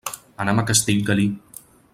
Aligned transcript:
Anem 0.45 0.61
a 0.61 0.63
Castellgalí. 0.71 1.29